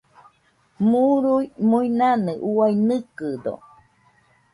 [0.89, 3.53] Murui-muinanɨ uai nɨkɨdo.